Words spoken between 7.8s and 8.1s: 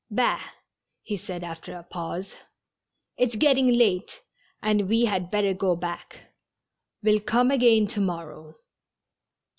to